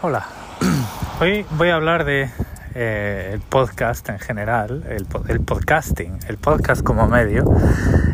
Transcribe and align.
Hola. 0.00 0.26
Hoy 1.20 1.44
voy 1.56 1.70
a 1.70 1.74
hablar 1.74 2.04
de 2.04 2.30
eh, 2.76 3.30
el 3.32 3.40
podcast 3.40 4.08
en 4.10 4.20
general, 4.20 4.84
el, 4.88 5.08
el, 5.26 5.40
podcasting, 5.40 6.20
el 6.28 6.36
podcast 6.38 6.84
como 6.84 7.08
medio, 7.08 7.44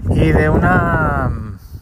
y 0.08 0.32
de 0.32 0.48
una 0.48 1.30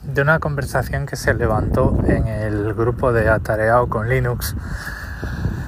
de 0.03 0.21
una 0.21 0.41
conversación 0.41 1.07
que 1.07 1.15
se 1.15 1.35
levantó 1.35 1.97
en 2.05 2.27
el 2.27 2.75
grupo 2.75 3.13
de 3.13 3.29
Atareado 3.29 3.89
con 3.89 4.09
Linux 4.09 4.57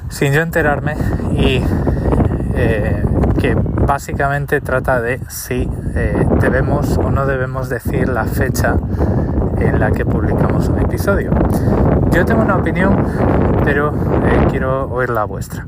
sin 0.08 0.32
yo 0.32 0.42
enterarme 0.42 0.96
y 1.30 1.62
eh, 2.56 3.04
que 3.40 3.54
básicamente 3.54 4.60
trata 4.60 5.00
de 5.00 5.20
si 5.28 5.70
eh, 5.94 6.26
debemos 6.40 6.98
o 6.98 7.08
no 7.08 7.26
debemos 7.26 7.68
decir 7.68 8.08
la 8.08 8.24
fecha 8.24 8.74
en 9.58 9.80
la 9.80 9.90
que 9.90 10.04
publicamos 10.04 10.68
un 10.68 10.80
episodio. 10.80 11.32
Yo 12.10 12.24
tengo 12.24 12.42
una 12.42 12.56
opinión, 12.56 13.04
pero 13.64 13.92
eh, 13.92 14.46
quiero 14.50 14.90
oír 14.90 15.10
la 15.10 15.24
vuestra. 15.24 15.66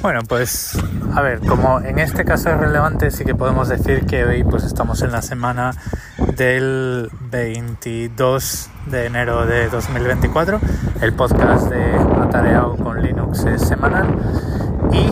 Bueno, 0.00 0.20
pues 0.26 0.78
a 1.14 1.20
ver, 1.20 1.40
como 1.40 1.80
en 1.80 1.98
este 1.98 2.24
caso 2.24 2.50
es 2.50 2.56
relevante, 2.56 3.10
sí 3.10 3.24
que 3.24 3.34
podemos 3.34 3.68
decir 3.68 4.06
que 4.06 4.24
hoy 4.24 4.44
pues 4.44 4.64
estamos 4.64 5.02
en 5.02 5.12
la 5.12 5.20
semana 5.20 5.72
del 6.38 7.10
22 7.32 8.70
de 8.86 9.06
enero 9.06 9.44
de 9.44 9.68
2024. 9.68 10.60
El 11.02 11.12
podcast 11.12 11.68
de 11.68 11.96
Atareado 12.22 12.76
con 12.76 13.02
Linux 13.02 13.44
es 13.44 13.62
semanal 13.62 14.06
y 14.92 15.10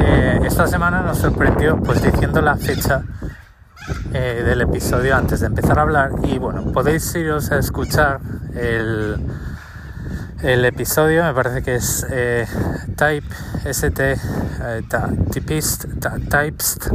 eh, 0.00 0.40
esta 0.46 0.66
semana 0.66 1.02
nos 1.02 1.18
sorprendió 1.18 1.76
pues 1.76 2.02
diciendo 2.02 2.40
la 2.40 2.56
fecha 2.56 3.02
eh, 4.14 4.42
del 4.46 4.62
episodio 4.62 5.14
antes 5.14 5.40
de 5.40 5.46
empezar 5.48 5.78
a 5.78 5.82
hablar 5.82 6.12
y 6.24 6.38
bueno, 6.38 6.72
podéis 6.72 7.14
iros 7.14 7.52
a 7.52 7.58
escuchar 7.58 8.20
el 8.54 9.20
el 10.42 10.64
episodio 10.64 11.22
me 11.22 11.34
parece 11.34 11.62
que 11.62 11.76
es 11.76 12.04
eh, 12.10 12.46
Type 12.96 13.28
ST 13.64 14.00
eh, 14.02 14.82
Typist, 15.30 15.84
Typest 16.28 16.88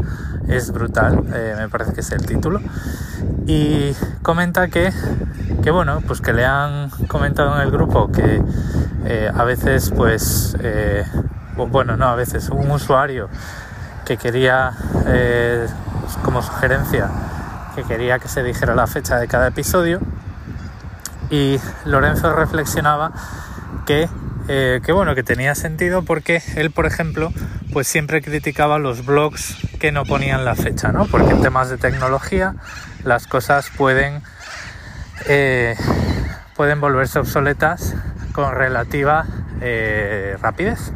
es 0.48 0.72
brutal, 0.72 1.24
eh, 1.34 1.56
me 1.58 1.70
parece 1.70 1.94
que 1.94 2.02
es 2.02 2.12
el 2.12 2.26
título. 2.26 2.62
Y 3.48 3.96
comenta 4.22 4.68
que, 4.68 4.92
que, 5.64 5.72
bueno, 5.72 6.02
pues 6.06 6.22
que 6.22 6.34
le 6.34 6.46
han 6.46 6.90
comentado 7.08 7.56
en 7.56 7.62
el 7.62 7.72
grupo 7.72 8.12
que 8.12 8.44
a 9.34 9.44
veces, 9.46 9.92
pues, 9.96 10.56
bueno, 11.56 11.96
no, 11.98 12.08
a 12.08 12.16
veces 12.16 12.50
un 12.50 12.70
usuario 12.70 13.30
que 14.06 14.18
quería, 14.18 14.74
como 16.24 16.42
sugerencia, 16.42 17.10
que 17.78 17.84
quería 17.84 18.20
que 18.20 18.28
se 18.28 18.44
dijera 18.44 18.76
la 18.76 18.88
fecha 18.88 19.18
de 19.18 19.28
cada 19.28 19.48
episodio. 19.48 20.02
Y 21.30 21.60
Lorenzo 21.86 22.34
reflexionaba 22.34 23.12
que, 23.86 24.10
eh, 24.48 24.82
que, 24.84 24.92
bueno 24.92 25.14
que 25.14 25.24
tenía 25.24 25.56
sentido 25.56 26.04
porque 26.04 26.42
él 26.56 26.72
por 26.72 26.86
ejemplo 26.86 27.32
pues 27.74 27.88
siempre 27.88 28.22
criticaba 28.22 28.80
los 28.80 29.06
blogs 29.06 29.56
que 29.80 29.92
no 29.92 30.06
ponían 30.06 30.46
la 30.46 30.56
fecha 30.56 30.92
no 30.92 31.06
porque 31.06 31.32
en 31.32 31.42
temas 31.42 31.70
de 31.70 31.78
tecnología 31.78 32.56
las 33.08 33.28
cosas 33.28 33.70
pueden 33.76 34.22
eh, 35.26 35.76
pueden 36.56 36.80
volverse 36.82 37.20
obsoletas 37.20 37.96
con 38.34 38.54
relativa 38.54 39.26
eh, 39.62 40.38
rapidez 40.42 40.92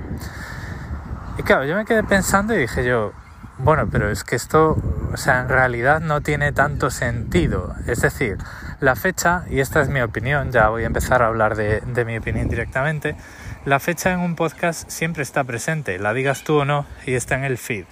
y 1.37 1.43
claro 1.43 1.65
yo 1.65 1.75
me 1.75 1.85
quedé 1.85 2.03
pensando 2.03 2.53
y 2.53 2.59
dije 2.59 2.83
yo 2.83 3.13
bueno 3.57 3.87
pero 3.91 4.09
es 4.09 4.23
que 4.23 4.35
esto 4.35 4.77
o 5.11 5.17
sea 5.17 5.41
en 5.41 5.49
realidad 5.49 6.01
no 6.01 6.21
tiene 6.21 6.51
tanto 6.51 6.91
sentido 6.91 7.75
es 7.87 8.01
decir 8.01 8.37
la 8.81 8.95
fecha, 8.95 9.43
y 9.47 9.59
esta 9.59 9.79
es 9.79 9.89
mi 9.89 10.01
opinión, 10.01 10.51
ya 10.51 10.69
voy 10.69 10.83
a 10.83 10.87
empezar 10.87 11.21
a 11.21 11.27
hablar 11.27 11.55
de, 11.55 12.03
mi 12.03 12.17
opinión 12.17 12.49
directamente, 12.49 13.15
la 13.63 13.79
fecha 13.79 14.11
en 14.11 14.21
un 14.21 14.35
podcast 14.35 14.89
siempre 14.89 15.21
está 15.21 15.43
presente, 15.43 15.99
la 15.99 16.13
digas 16.13 16.43
tú 16.43 16.61
o 16.61 16.65
no, 16.65 16.87
y 17.05 17.13
está 17.13 17.35
en 17.35 17.43
el 17.43 17.59
feed. 17.59 17.85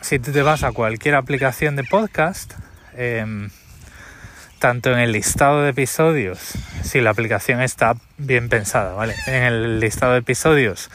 Si 0.00 0.18
te 0.18 0.42
vas 0.42 0.64
a 0.64 0.72
cualquier 0.72 1.14
aplicación 1.14 1.76
de 1.76 1.84
podcast, 1.84 2.54
em, 2.96 3.50
tanto 4.58 4.92
en 4.92 4.98
el 4.98 5.12
listado 5.12 5.62
de 5.62 5.70
episodios, 5.70 6.38
si 6.82 7.00
la 7.00 7.10
aplicación 7.10 7.60
está 7.60 7.94
bien 8.18 8.48
pensada, 8.48 8.94
¿vale? 8.94 9.14
En 9.26 9.42
el 9.42 9.80
listado 9.80 10.12
de 10.12 10.20
episodios, 10.20 10.90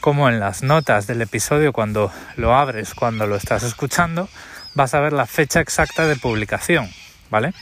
como 0.00 0.28
en 0.28 0.40
las 0.40 0.62
notas 0.62 1.06
del 1.06 1.22
episodio 1.22 1.72
cuando 1.72 2.12
lo 2.36 2.54
abres, 2.54 2.94
cuando 2.94 3.26
lo 3.26 3.36
estás 3.36 3.62
escuchando, 3.62 4.28
vas 4.74 4.94
a 4.94 5.00
ver 5.00 5.12
la 5.12 5.26
fecha 5.26 5.60
exacta 5.60 6.06
de 6.06 6.16
publicación, 6.16 6.88
¿vale? 7.30 7.52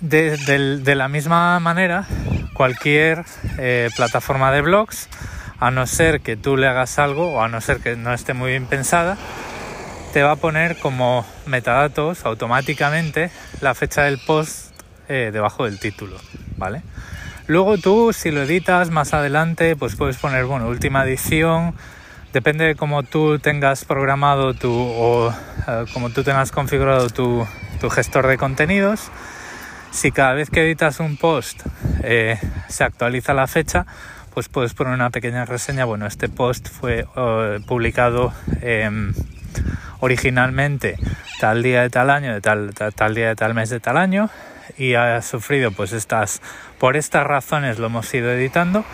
De, 0.00 0.94
la 0.96 1.08
misma 1.08 1.60
manera, 1.60 2.06
cualquier 2.54 3.24
eh, 3.58 3.88
plataforma 3.94 4.50
de 4.50 4.60
blogs, 4.60 5.08
a 5.60 5.70
no 5.70 5.86
ser 5.86 6.22
que 6.22 6.36
tú 6.36 6.56
le 6.56 6.66
hagas 6.66 6.98
algo 6.98 7.34
o 7.34 7.42
a 7.42 7.48
no 7.48 7.60
ser 7.60 7.78
que 7.78 7.94
no 7.94 8.12
esté 8.12 8.34
muy 8.34 8.50
bien 8.50 8.66
pensada, 8.66 9.16
te 10.12 10.22
va 10.22 10.32
a 10.32 10.36
poner 10.36 10.76
como 10.76 11.24
metadatos 11.46 12.24
automáticamente 12.26 13.30
la 13.60 13.74
fecha 13.74 14.02
del 14.02 14.18
post 14.18 14.72
eh, 15.08 15.30
debajo 15.32 15.64
del 15.64 15.78
título, 15.78 16.16
¿vale? 16.56 16.82
Luego 17.46 17.78
tú, 17.78 18.12
si 18.12 18.30
lo 18.30 18.42
editas 18.42 18.90
más 18.90 19.14
adelante, 19.14 19.74
pues 19.74 19.96
puedes 19.96 20.16
poner, 20.16 20.44
bueno, 20.44 20.68
última 20.68 21.04
edición, 21.04 21.74
depende 22.32 22.64
de 22.64 22.74
cómo 22.76 23.02
tú 23.02 23.38
tengas 23.38 23.84
programado 23.84 24.54
tu 24.54 24.72
o 24.72 25.30
eh, 25.66 25.84
como 25.92 26.10
tú 26.10 26.22
tengas 26.22 26.52
configurado 26.52 27.08
tu, 27.10 27.46
tu 27.80 27.90
gestor 27.90 28.26
de 28.26 28.38
contenidos, 28.38 29.10
si 29.92 30.12
cada 30.12 30.34
vez 30.34 30.50
que 30.50 30.62
editas 30.62 31.00
un 31.00 31.16
post 31.16 31.62
eh, 32.02 32.38
se 32.68 32.84
actualiza 32.84 33.34
la 33.34 33.46
fecha, 33.46 33.86
pues 34.34 34.48
puedes 34.48 34.72
poner 34.72 34.94
una 34.94 35.10
pequeña 35.10 35.44
reseña. 35.44 35.84
Bueno, 35.84 36.06
este 36.06 36.28
post 36.28 36.68
fue 36.68 37.06
eh, 37.16 37.60
publicado 37.66 38.32
em, 38.62 39.12
originalmente 40.02 40.96
tal 41.38 41.62
día 41.62 41.82
de 41.82 41.88
tal 41.88 42.10
año, 42.10 42.34
de 42.34 42.40
tal, 42.40 42.74
tal, 42.74 43.14
día 43.14 43.28
de 43.28 43.36
tal 43.36 43.54
mes 43.54 43.70
de 43.70 43.78
tal 43.78 43.96
año 43.96 44.30
y 44.76 44.94
ha 44.94 45.22
sufrido 45.22 45.70
pues 45.70 45.92
estas, 45.92 46.42
por 46.78 46.96
estas 46.96 47.24
razones 47.24 47.78
lo 47.78 47.86
hemos 47.86 48.12
ido 48.12 48.30
editando. 48.32 48.84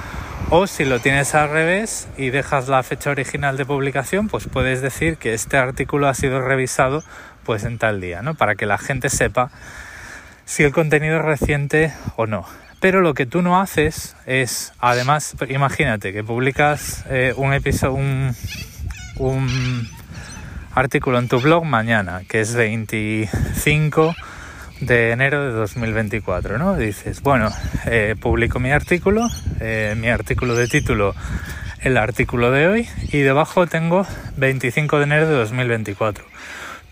O 0.50 0.66
si 0.66 0.84
lo 0.84 1.00
tienes 1.00 1.34
al 1.34 1.48
revés 1.50 2.08
y 2.18 2.28
dejas 2.28 2.68
la 2.68 2.82
fecha 2.82 3.10
original 3.10 3.56
de 3.56 3.64
publicación, 3.64 4.28
pues 4.28 4.48
puedes 4.48 4.82
decir 4.82 5.16
que 5.16 5.32
este 5.32 5.56
artículo 5.56 6.08
ha 6.08 6.14
sido 6.14 6.42
revisado 6.42 7.02
pues 7.44 7.64
en 7.64 7.78
tal 7.78 8.02
día, 8.02 8.20
¿no? 8.20 8.34
Para 8.34 8.54
que 8.54 8.66
la 8.66 8.76
gente 8.76 9.08
sepa 9.08 9.50
si 10.44 10.62
el 10.62 10.72
contenido 10.72 11.16
es 11.16 11.24
reciente 11.24 11.92
o 12.16 12.26
no. 12.26 12.44
Pero 12.80 13.00
lo 13.00 13.14
que 13.14 13.24
tú 13.24 13.40
no 13.40 13.60
haces 13.60 14.14
es, 14.26 14.74
además, 14.78 15.34
imagínate 15.48 16.12
que 16.12 16.22
publicas 16.22 17.04
eh, 17.08 17.32
un 17.36 17.54
episodio, 17.54 17.94
un, 17.94 18.36
un 19.16 19.97
artículo 20.74 21.18
en 21.18 21.28
tu 21.28 21.40
blog 21.40 21.64
mañana, 21.64 22.22
que 22.28 22.40
es 22.40 22.54
25 22.54 24.14
de 24.80 25.10
enero 25.10 25.44
de 25.44 25.52
2024, 25.52 26.58
¿no? 26.58 26.76
Dices, 26.76 27.22
bueno, 27.22 27.50
eh, 27.86 28.14
publico 28.20 28.60
mi 28.60 28.70
artículo, 28.70 29.26
eh, 29.60 29.94
mi 29.96 30.08
artículo 30.08 30.54
de 30.54 30.68
título, 30.68 31.14
el 31.80 31.96
artículo 31.96 32.50
de 32.50 32.68
hoy, 32.68 32.88
y 33.12 33.18
debajo 33.18 33.66
tengo 33.66 34.06
25 34.36 34.98
de 34.98 35.04
enero 35.04 35.28
de 35.28 35.34
2024. 35.34 36.24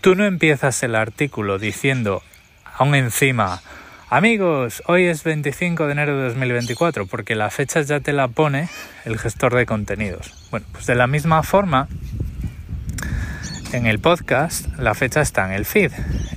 Tú 0.01 0.15
no 0.15 0.25
empiezas 0.25 0.83
el 0.83 0.95
artículo 0.95 1.59
diciendo 1.59 2.21
aún 2.77 2.95
encima, 2.95 3.61
amigos, 4.09 4.83
hoy 4.85 5.05
es 5.05 5.23
25 5.23 5.85
de 5.87 5.91
enero 5.91 6.17
de 6.17 6.25
2024, 6.25 7.07
porque 7.07 7.35
la 7.35 7.49
fecha 7.49 7.81
ya 7.81 7.99
te 7.99 8.13
la 8.13 8.27
pone 8.27 8.69
el 9.05 9.17
gestor 9.17 9.55
de 9.55 9.65
contenidos. 9.65 10.33
Bueno, 10.51 10.65
pues 10.71 10.85
de 10.85 10.95
la 10.95 11.07
misma 11.07 11.41
forma, 11.43 11.87
en 13.73 13.85
el 13.85 13.99
podcast 13.99 14.67
la 14.77 14.93
fecha 14.93 15.21
está 15.21 15.45
en 15.45 15.51
el 15.51 15.65
feed. 15.65 15.91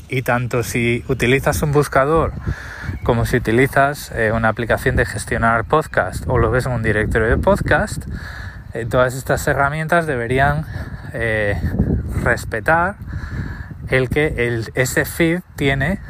Y 0.08 0.22
tanto 0.22 0.62
si 0.62 1.04
utilizas 1.08 1.62
un 1.62 1.72
buscador 1.72 2.32
como 3.02 3.26
si 3.26 3.36
utilizas 3.36 4.12
eh, 4.12 4.32
una 4.32 4.48
aplicación 4.48 4.96
de 4.96 5.06
gestionar 5.06 5.64
podcast 5.64 6.24
o 6.26 6.38
lo 6.38 6.50
ves 6.50 6.66
en 6.66 6.72
un 6.72 6.82
directorio 6.82 7.28
de 7.28 7.36
podcast, 7.38 8.04
eh, 8.74 8.86
todas 8.88 9.14
estas 9.14 9.46
herramientas 9.46 10.06
deberían 10.06 10.64
eh, 11.12 11.60
respetar 12.22 12.96
el 13.88 14.08
que 14.08 14.46
el, 14.46 14.70
ese 14.74 15.04
feed 15.04 15.40
tiene 15.56 16.00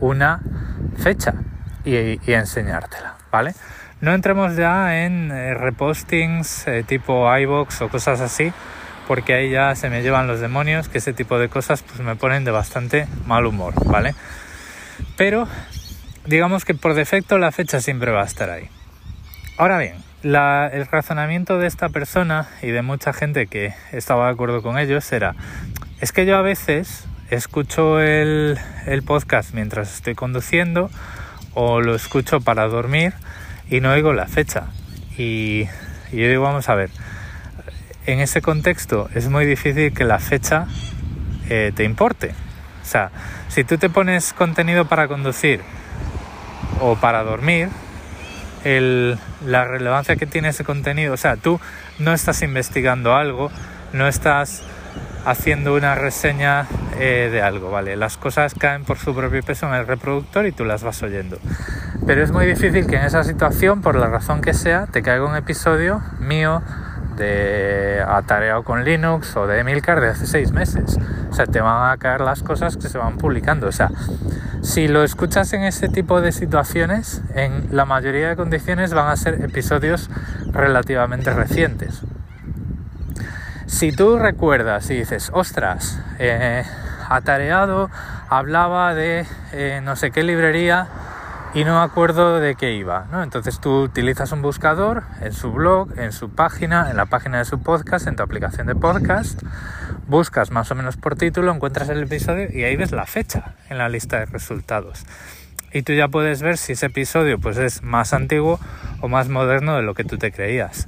una 0.00 0.40
fecha 0.96 1.34
y, 1.84 2.32
enseñártela, 2.32 3.16
¿vale? 3.32 3.54
No 4.00 4.12
entremos 4.12 4.54
ya 4.56 5.04
en 5.04 5.30
repostings 5.58 6.66
tipo 6.86 7.36
iBox 7.36 7.82
o 7.82 7.88
cosas 7.88 8.20
así, 8.20 8.52
porque 9.08 9.34
ahí 9.34 9.50
ya 9.50 9.74
se 9.74 9.90
me 9.90 10.02
llevan 10.02 10.28
los 10.28 10.38
demonios, 10.38 10.88
que 10.88 10.98
ese 10.98 11.14
tipo 11.14 11.38
de 11.38 11.48
cosas 11.48 11.82
pues 11.82 11.98
me 12.00 12.14
ponen 12.14 12.44
de 12.44 12.52
bastante 12.52 13.08
mal 13.26 13.46
humor, 13.46 13.72
¿vale? 13.86 14.14
Pero 15.16 15.48
digamos 16.26 16.64
que 16.66 16.74
por 16.74 16.94
defecto 16.94 17.38
la 17.38 17.50
fecha 17.50 17.80
siempre 17.80 18.12
va 18.12 18.22
a 18.22 18.26
estar 18.26 18.50
ahí. 18.50 18.68
Ahora 19.56 19.78
bien, 19.78 19.96
el 20.22 20.86
razonamiento 20.86 21.58
de 21.58 21.66
esta 21.66 21.88
persona 21.88 22.48
y 22.62 22.68
de 22.68 22.82
mucha 22.82 23.12
gente 23.12 23.46
que 23.46 23.72
estaba 23.92 24.26
de 24.26 24.32
acuerdo 24.32 24.62
con 24.62 24.78
ellos 24.78 25.10
era, 25.10 25.34
es 26.00 26.12
que 26.12 26.26
yo 26.26 26.36
a 26.36 26.42
veces 26.42 27.06
escucho 27.30 28.00
el, 28.00 28.58
podcast 29.06 29.54
mientras 29.54 29.94
estoy 29.94 30.14
conduciendo 30.14 30.90
o 31.54 31.80
lo 31.80 31.94
escucho 31.94 32.40
para 32.40 32.66
dormir 32.68 33.14
y 33.70 33.80
no 33.80 33.90
oigo 33.92 34.12
la 34.12 34.26
fecha. 34.26 34.66
Y, 35.16 35.64
yo 36.12 36.28
digo, 36.28 36.42
vamos 36.42 36.68
a 36.68 36.74
ver, 36.74 36.90
en 38.08 38.20
ese 38.20 38.40
contexto 38.40 39.10
es 39.14 39.28
muy 39.28 39.44
difícil 39.44 39.92
que 39.92 40.04
la 40.04 40.18
fecha 40.18 40.66
eh, 41.50 41.72
te 41.74 41.84
importe. 41.84 42.30
O 42.82 42.86
sea, 42.86 43.10
si 43.48 43.64
tú 43.64 43.76
te 43.76 43.90
pones 43.90 44.32
contenido 44.32 44.86
para 44.86 45.08
conducir 45.08 45.60
o 46.80 46.96
para 46.96 47.22
dormir, 47.22 47.68
la 48.64 49.64
relevancia 49.64 50.16
que 50.16 50.26
tiene 50.26 50.48
ese 50.48 50.64
contenido. 50.64 51.12
O 51.12 51.16
sea, 51.18 51.36
tú 51.36 51.60
no 51.98 52.14
estás 52.14 52.42
investigando 52.42 53.14
algo, 53.14 53.50
no 53.92 54.08
estás 54.08 54.62
haciendo 55.26 55.74
una 55.74 55.94
reseña 55.94 56.66
eh, 56.98 57.28
de 57.30 57.42
algo, 57.42 57.70
¿vale? 57.70 57.94
Las 57.96 58.16
cosas 58.16 58.54
caen 58.54 58.84
por 58.84 58.96
su 58.98 59.14
propio 59.14 59.42
peso 59.42 59.68
en 59.68 59.74
el 59.74 59.86
reproductor 59.86 60.46
y 60.46 60.52
tú 60.52 60.64
las 60.64 60.82
vas 60.82 61.02
oyendo. 61.02 61.38
Pero 62.06 62.22
es 62.22 62.32
muy 62.32 62.46
difícil 62.46 62.86
que 62.86 62.96
en 62.96 63.04
esa 63.04 63.22
situación, 63.22 63.82
por 63.82 63.96
la 63.96 64.06
razón 64.06 64.40
que 64.40 64.54
sea, 64.54 64.86
te 64.86 65.02
caiga 65.02 65.26
un 65.26 65.36
episodio 65.36 66.00
mío 66.20 66.62
de 67.18 68.02
Atareado 68.06 68.62
con 68.62 68.84
Linux 68.84 69.36
o 69.36 69.46
de 69.46 69.58
Emilcar 69.58 70.00
de 70.00 70.08
hace 70.08 70.26
seis 70.26 70.52
meses. 70.52 70.98
O 71.30 71.34
sea, 71.34 71.46
te 71.46 71.60
van 71.60 71.90
a 71.90 71.96
caer 71.98 72.20
las 72.20 72.42
cosas 72.42 72.76
que 72.76 72.88
se 72.88 72.96
van 72.96 73.18
publicando. 73.18 73.66
O 73.66 73.72
sea, 73.72 73.90
si 74.62 74.88
lo 74.88 75.04
escuchas 75.04 75.52
en 75.52 75.64
ese 75.64 75.88
tipo 75.88 76.20
de 76.20 76.32
situaciones, 76.32 77.22
en 77.34 77.68
la 77.70 77.84
mayoría 77.84 78.28
de 78.28 78.36
condiciones 78.36 78.94
van 78.94 79.08
a 79.08 79.16
ser 79.16 79.42
episodios 79.44 80.08
relativamente 80.52 81.32
recientes. 81.32 82.02
Si 83.66 83.92
tú 83.92 84.18
recuerdas 84.18 84.88
y 84.90 84.94
dices, 84.94 85.30
ostras, 85.34 86.00
eh, 86.18 86.64
atareado 87.08 87.90
hablaba 88.28 88.94
de 88.94 89.26
eh, 89.52 89.80
no 89.82 89.96
sé 89.96 90.10
qué 90.10 90.22
librería 90.22 90.86
y 91.54 91.64
no 91.64 91.82
acuerdo 91.82 92.40
de 92.40 92.54
qué 92.54 92.74
iba, 92.74 93.06
¿no? 93.10 93.22
Entonces 93.22 93.60
tú 93.60 93.82
utilizas 93.82 94.32
un 94.32 94.42
buscador 94.42 95.04
en 95.20 95.32
su 95.32 95.52
blog, 95.52 95.98
en 95.98 96.12
su 96.12 96.30
página, 96.30 96.90
en 96.90 96.96
la 96.96 97.06
página 97.06 97.38
de 97.38 97.44
su 97.44 97.62
podcast, 97.62 98.06
en 98.06 98.16
tu 98.16 98.22
aplicación 98.22 98.66
de 98.66 98.74
podcast, 98.74 99.42
buscas 100.06 100.50
más 100.50 100.70
o 100.70 100.74
menos 100.74 100.96
por 100.96 101.16
título, 101.16 101.52
encuentras 101.52 101.88
el 101.88 102.02
episodio 102.02 102.48
y 102.52 102.64
ahí 102.64 102.76
ves 102.76 102.92
la 102.92 103.06
fecha 103.06 103.54
en 103.70 103.78
la 103.78 103.88
lista 103.88 104.18
de 104.18 104.26
resultados. 104.26 105.04
Y 105.72 105.82
tú 105.82 105.92
ya 105.92 106.08
puedes 106.08 106.42
ver 106.42 106.56
si 106.56 106.72
ese 106.72 106.86
episodio 106.86 107.38
pues 107.38 107.56
es 107.58 107.82
más 107.82 108.12
antiguo 108.12 108.58
o 109.00 109.08
más 109.08 109.28
moderno 109.28 109.76
de 109.76 109.82
lo 109.82 109.94
que 109.94 110.04
tú 110.04 110.18
te 110.18 110.32
creías. 110.32 110.86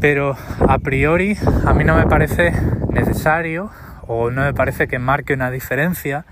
Pero 0.00 0.36
a 0.68 0.78
priori 0.78 1.36
a 1.66 1.72
mí 1.72 1.84
no 1.84 1.96
me 1.96 2.06
parece 2.06 2.52
necesario 2.90 3.70
o 4.06 4.30
no 4.30 4.42
me 4.42 4.54
parece 4.54 4.88
que 4.88 4.98
marque 4.98 5.34
una 5.34 5.50
diferencia 5.50 6.24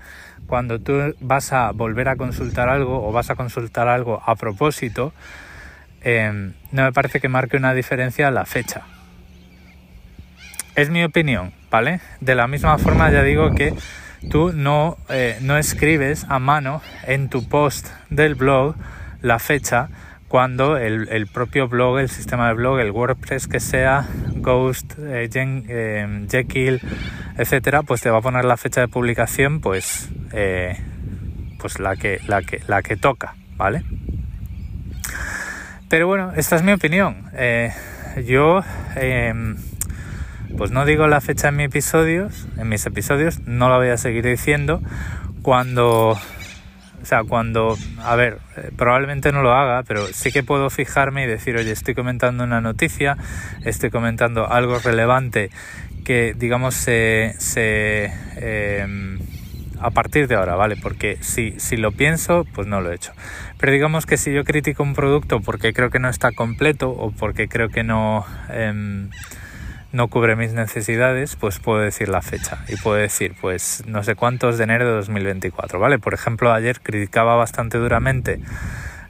cuando 0.49 0.79
tú 0.79 1.15
vas 1.21 1.53
a 1.53 1.71
volver 1.71 2.09
a 2.09 2.15
consultar 2.15 2.67
algo 2.67 3.07
o 3.07 3.11
vas 3.11 3.29
a 3.29 3.35
consultar 3.35 3.87
algo 3.87 4.21
a 4.25 4.35
propósito, 4.35 5.13
em, 6.01 6.53
no 6.71 6.83
me 6.83 6.91
parece 6.91 7.21
que 7.21 7.29
marque 7.29 7.55
una 7.55 7.73
diferencia 7.73 8.31
la 8.31 8.45
fecha. 8.45 8.81
Es 10.75 10.89
mi 10.89 11.03
opinión, 11.03 11.53
¿vale? 11.69 12.01
De 12.19 12.35
la 12.35 12.47
misma 12.47 12.77
forma 12.79 13.11
ya 13.11 13.21
digo 13.21 13.51
que 13.51 13.73
tú 14.29 14.51
no, 14.51 14.97
eh, 15.09 15.37
no 15.41 15.57
escribes 15.57 16.25
a 16.29 16.39
mano 16.39 16.81
en 17.05 17.29
tu 17.29 17.47
post 17.47 17.87
del 18.09 18.35
blog 18.35 18.75
la 19.21 19.39
fecha 19.39 19.89
cuando 20.29 20.77
el, 20.77 21.27
propio 21.27 21.67
blog, 21.67 21.97
el 21.97 22.07
sistema 22.07 22.47
de 22.47 22.53
blog, 22.53 22.79
el 22.79 22.91
WordPress 22.91 23.47
que 23.47 23.59
sea, 23.59 24.07
Ghost, 24.35 24.93
eh, 24.99 25.27
eh, 25.33 26.27
Jekyll, 26.29 26.79
etcétera, 27.35 27.81
pues 27.81 28.01
te 28.01 28.11
va 28.11 28.19
a 28.19 28.21
poner 28.21 28.45
la 28.45 28.55
fecha 28.55 28.79
de 28.79 28.87
publicación, 28.87 29.59
pues, 29.59 30.09
eh, 30.31 30.77
pues 31.57 31.79
la 31.79 31.95
que, 31.95 32.21
la 32.27 32.43
que, 32.43 32.61
la 32.67 32.83
que 32.83 32.95
toca, 32.95 33.33
¿vale? 33.57 33.83
Pero 35.89 36.05
bueno, 36.05 36.31
esta 36.35 36.55
es 36.55 36.61
mi 36.61 36.73
opinión. 36.73 37.31
yo, 38.23 38.61
em, 38.95 39.57
pues 40.57 40.69
no 40.69 40.85
digo 40.85 41.07
la 41.07 41.21
fecha 41.21 41.47
en 41.47 41.55
mis 41.55 41.65
episodios, 41.65 42.47
en 42.55 42.69
mis 42.69 42.85
episodios, 42.85 43.39
no 43.47 43.67
la 43.67 43.77
voy 43.77 43.89
a 43.89 43.97
seguir 43.97 44.25
diciendo 44.25 44.79
cuando 45.41 46.19
o 47.01 47.05
sea, 47.05 47.23
cuando, 47.23 47.77
a 48.03 48.15
ver, 48.15 48.39
eh, 48.57 48.71
probablemente 48.75 49.31
no 49.31 49.41
lo 49.41 49.53
haga, 49.53 49.83
pero 49.83 50.07
sí 50.07 50.31
que 50.31 50.43
puedo 50.43 50.69
fijarme 50.69 51.23
y 51.23 51.27
decir, 51.27 51.55
oye, 51.55 51.71
estoy 51.71 51.95
comentando 51.95 52.43
una 52.43 52.61
noticia, 52.61 53.17
estoy 53.63 53.89
comentando 53.89 54.51
algo 54.51 54.79
relevante 54.79 55.49
que, 56.03 56.33
digamos, 56.37 56.75
se, 56.75 57.35
se 57.37 58.11
em, 58.35 59.19
a 59.79 59.91
partir 59.91 60.27
de 60.27 60.35
ahora, 60.35 60.55
¿vale? 60.55 60.75
Porque 60.75 61.17
si, 61.21 61.59
si 61.59 61.77
lo 61.77 61.91
pienso, 61.91 62.45
pues 62.53 62.67
no 62.67 62.81
lo 62.81 62.91
he 62.91 62.95
hecho. 62.95 63.13
Pero 63.59 63.71
digamos 63.71 64.05
que 64.05 64.17
si 64.17 64.33
yo 64.33 64.43
critico 64.43 64.83
un 64.83 64.93
producto 64.93 65.39
porque 65.39 65.73
creo 65.73 65.89
que 65.89 65.99
no 65.99 66.09
está 66.09 66.31
completo 66.31 66.89
o 66.89 67.11
porque 67.11 67.47
creo 67.47 67.69
que 67.69 67.83
no... 67.83 68.25
Em, 68.49 69.09
no 69.91 70.07
cubre 70.07 70.35
mis 70.35 70.53
necesidades, 70.53 71.35
pues 71.35 71.59
puedo 71.59 71.79
decir 71.79 72.09
la 72.09 72.21
fecha 72.21 72.63
y 72.67 72.75
puedo 72.75 72.97
decir, 72.97 73.35
pues 73.39 73.83
no 73.87 74.03
sé 74.03 74.15
cuántos 74.15 74.57
de 74.57 74.65
enero 74.65 74.85
de 74.87 74.93
2024, 74.93 75.79
¿vale? 75.79 75.97
Por 75.99 76.13
ejemplo, 76.13 76.53
ayer 76.53 76.79
criticaba 76.81 77.35
bastante 77.35 77.77
duramente 77.77 78.39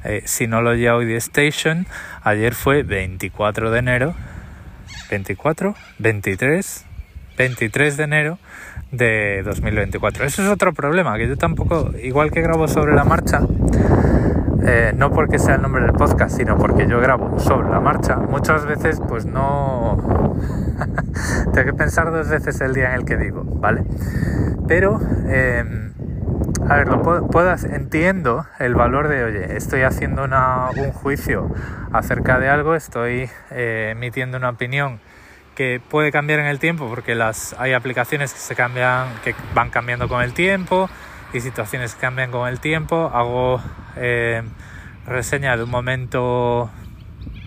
eh, 0.03 0.21
Synology 0.25 0.87
Audio 0.87 1.17
Station, 1.17 1.85
ayer 2.23 2.53
fue 2.53 2.83
24 2.83 3.71
de 3.71 3.79
enero, 3.79 4.15
24, 5.09 5.75
23, 5.97 6.85
23 7.37 7.97
de 7.97 8.03
enero 8.03 8.39
de 8.91 9.43
2024. 9.43 10.25
Eso 10.25 10.43
es 10.43 10.49
otro 10.49 10.73
problema, 10.73 11.17
que 11.17 11.27
yo 11.27 11.37
tampoco, 11.37 11.91
igual 12.01 12.31
que 12.31 12.41
grabo 12.41 12.67
sobre 12.67 12.95
la 12.95 13.03
marcha, 13.03 13.41
eh, 14.63 14.93
no 14.95 15.11
porque 15.11 15.39
sea 15.39 15.55
el 15.55 15.61
nombre 15.61 15.83
del 15.83 15.93
podcast, 15.93 16.37
sino 16.37 16.57
porque 16.57 16.87
yo 16.87 16.99
grabo 16.99 17.39
sobre 17.39 17.69
la 17.69 17.79
marcha, 17.79 18.17
muchas 18.17 18.65
veces 18.65 19.01
pues 19.07 19.25
no... 19.25 20.35
Tengo 21.53 21.65
que 21.65 21.73
pensar 21.73 22.11
dos 22.11 22.29
veces 22.29 22.59
el 22.61 22.73
día 22.73 22.89
en 22.89 22.95
el 22.99 23.05
que 23.05 23.17
digo, 23.17 23.43
¿vale? 23.43 23.83
Pero, 24.67 24.99
em, 25.27 25.93
a 26.69 26.75
ver, 26.75 26.87
lo 26.87 27.01
puedo, 27.01 27.55
entiendo 27.71 28.45
el 28.59 28.75
valor 28.75 29.07
de, 29.07 29.23
oye, 29.23 29.57
estoy 29.57 29.81
haciendo 29.81 30.23
un 30.23 30.91
juicio 30.91 31.49
acerca 31.91 32.39
de 32.39 32.49
algo, 32.49 32.75
estoy 32.75 33.29
eh, 33.51 33.89
emitiendo 33.91 34.37
una 34.37 34.49
opinión 34.49 34.99
que 35.55 35.81
puede 35.89 36.11
cambiar 36.11 36.39
en 36.39 36.45
el 36.45 36.59
tiempo 36.59 36.87
porque 36.87 37.15
las, 37.15 37.53
hay 37.59 37.73
aplicaciones 37.73 38.33
que 38.33 38.39
se 38.39 38.55
cambian, 38.55 39.07
que 39.23 39.35
van 39.53 39.69
cambiando 39.69 40.07
con 40.07 40.21
el 40.21 40.33
tiempo, 40.33 40.89
y 41.33 41.41
situaciones 41.41 41.95
cambian 41.95 42.31
con 42.31 42.47
el 42.47 42.59
tiempo. 42.59 43.11
Hago 43.13 43.61
eh, 43.95 44.43
reseña 45.05 45.55
de 45.57 45.63
un 45.63 45.69
momento 45.69 46.69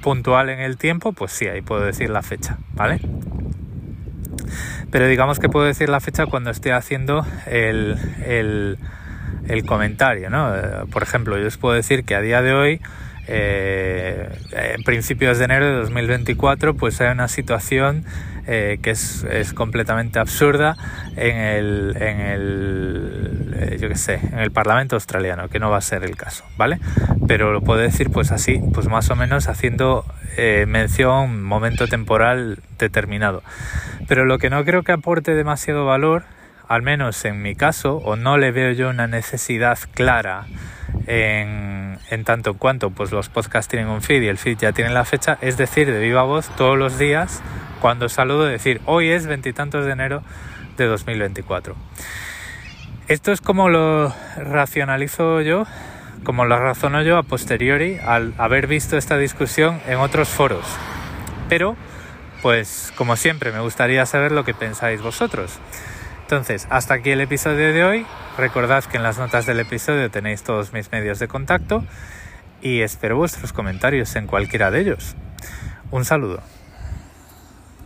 puntual 0.02 0.50
en 0.50 0.60
el 0.60 0.76
tiempo, 0.76 1.12
pues 1.12 1.32
sí, 1.32 1.46
ahí 1.46 1.62
puedo 1.62 1.84
decir 1.84 2.10
la 2.10 2.22
fecha, 2.22 2.58
¿vale? 2.74 3.00
Pero 4.90 5.06
digamos 5.06 5.38
que 5.38 5.48
puedo 5.48 5.64
decir 5.64 5.88
la 5.88 6.00
fecha 6.00 6.26
cuando 6.26 6.50
esté 6.50 6.72
haciendo 6.72 7.24
el, 7.46 7.96
el, 8.26 8.78
el 9.48 9.64
comentario, 9.64 10.28
¿no? 10.28 10.54
Eh, 10.54 10.60
por 10.90 11.02
ejemplo, 11.02 11.38
yo 11.38 11.46
os 11.46 11.56
puedo 11.56 11.74
decir 11.74 12.04
que 12.04 12.14
a 12.14 12.20
día 12.20 12.42
de 12.42 12.52
hoy 12.52 12.80
eh, 13.28 14.28
en 14.50 14.82
principios 14.82 15.38
de 15.38 15.44
enero 15.44 15.66
de 15.66 15.74
2024 15.74 16.74
pues 16.74 17.00
hay 17.00 17.12
una 17.12 17.28
situación 17.28 18.04
que 18.44 18.80
es, 18.82 19.24
es, 19.30 19.52
completamente 19.52 20.18
absurda 20.18 20.76
en 21.14 21.36
el, 21.36 21.96
en 21.96 22.20
el 22.20 23.31
eh, 23.62 23.78
yo 23.80 23.88
que 23.88 23.96
sé, 23.96 24.20
en 24.32 24.38
el 24.38 24.50
Parlamento 24.50 24.96
australiano, 24.96 25.48
que 25.48 25.58
no 25.58 25.70
va 25.70 25.78
a 25.78 25.82
ser 25.82 26.04
el 26.04 26.16
caso, 26.16 26.44
¿vale? 26.56 26.78
Pero 27.26 27.52
lo 27.52 27.60
puedo 27.60 27.80
decir 27.80 28.10
pues 28.10 28.32
así, 28.32 28.60
pues 28.72 28.88
más 28.88 29.10
o 29.10 29.16
menos 29.16 29.48
haciendo 29.48 30.04
eh, 30.36 30.64
mención 30.66 31.42
momento 31.42 31.86
temporal 31.86 32.58
determinado. 32.78 33.42
Pero 34.08 34.24
lo 34.24 34.38
que 34.38 34.50
no 34.50 34.64
creo 34.64 34.82
que 34.82 34.92
aporte 34.92 35.34
demasiado 35.34 35.86
valor, 35.86 36.24
al 36.68 36.82
menos 36.82 37.24
en 37.24 37.42
mi 37.42 37.54
caso, 37.54 37.96
o 37.96 38.16
no 38.16 38.38
le 38.38 38.50
veo 38.50 38.72
yo 38.72 38.90
una 38.90 39.06
necesidad 39.06 39.78
clara 39.94 40.46
en, 41.06 41.98
en, 42.10 42.24
tanto 42.24 42.50
en 42.50 42.58
cuanto 42.58 42.90
pues 42.90 43.12
los 43.12 43.28
podcasts 43.28 43.68
tienen 43.68 43.88
un 43.88 44.02
feed 44.02 44.22
y 44.22 44.28
el 44.28 44.38
feed 44.38 44.58
ya 44.58 44.72
tiene 44.72 44.90
la 44.90 45.04
fecha, 45.04 45.38
es 45.40 45.56
decir, 45.56 45.90
de 45.90 45.98
viva 46.00 46.22
voz 46.22 46.48
todos 46.56 46.78
los 46.78 46.98
días 46.98 47.42
cuando 47.80 48.08
saludo 48.08 48.44
decir 48.44 48.80
hoy 48.86 49.10
es 49.10 49.26
veintitantos 49.26 49.84
de 49.84 49.92
enero 49.92 50.22
de 50.76 50.86
2024. 50.86 51.74
Esto 53.08 53.32
es 53.32 53.40
como 53.40 53.68
lo 53.68 54.14
racionalizo 54.36 55.40
yo, 55.40 55.66
como 56.22 56.44
lo 56.44 56.56
razono 56.58 57.02
yo 57.02 57.18
a 57.18 57.24
posteriori 57.24 57.98
al 57.98 58.32
haber 58.38 58.68
visto 58.68 58.96
esta 58.96 59.18
discusión 59.18 59.80
en 59.88 59.98
otros 59.98 60.28
foros. 60.28 60.64
Pero, 61.48 61.76
pues 62.42 62.92
como 62.96 63.16
siempre, 63.16 63.50
me 63.50 63.60
gustaría 63.60 64.06
saber 64.06 64.30
lo 64.30 64.44
que 64.44 64.54
pensáis 64.54 65.02
vosotros. 65.02 65.58
Entonces, 66.22 66.68
hasta 66.70 66.94
aquí 66.94 67.10
el 67.10 67.20
episodio 67.20 67.72
de 67.72 67.84
hoy. 67.84 68.06
Recordad 68.38 68.84
que 68.84 68.96
en 68.96 69.02
las 69.02 69.18
notas 69.18 69.46
del 69.46 69.60
episodio 69.60 70.10
tenéis 70.10 70.44
todos 70.44 70.72
mis 70.72 70.90
medios 70.92 71.18
de 71.18 71.28
contacto 71.28 71.84
y 72.62 72.80
espero 72.80 73.16
vuestros 73.16 73.52
comentarios 73.52 74.14
en 74.14 74.28
cualquiera 74.28 74.70
de 74.70 74.80
ellos. 74.80 75.16
Un 75.90 76.04
saludo. 76.04 76.40